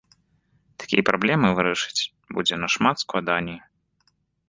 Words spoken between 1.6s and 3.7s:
вырашыць будзе нашмат складаней.